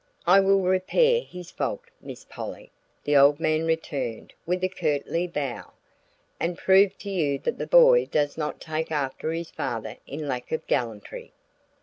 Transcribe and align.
"I 0.25 0.39
will 0.39 0.61
repair 0.63 1.21
his 1.21 1.51
fault, 1.51 1.83
Miss 2.01 2.25
Polly," 2.25 2.71
the 3.03 3.15
old 3.15 3.39
man 3.39 3.67
returned 3.67 4.33
with 4.47 4.63
a 4.63 4.67
courtly 4.67 5.27
bow, 5.27 5.73
"and 6.39 6.57
prove 6.57 6.97
to 6.97 7.09
you 7.11 7.37
that 7.37 7.59
the 7.59 7.67
boy 7.67 8.07
does 8.07 8.35
not 8.35 8.59
take 8.59 8.91
after 8.91 9.31
his 9.31 9.51
father 9.51 9.97
in 10.07 10.27
lack 10.27 10.51
of 10.51 10.65
gallantry." 10.65 11.33